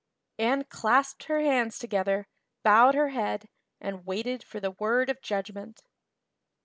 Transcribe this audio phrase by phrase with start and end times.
[0.39, 2.25] Anne clasped her hands together,
[2.63, 3.47] bowed her head,
[3.79, 5.83] and waited for the word of judgment.